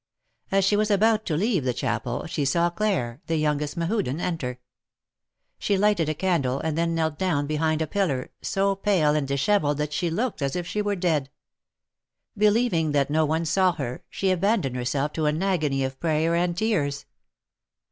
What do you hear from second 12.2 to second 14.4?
Be lieving that no one saw her, she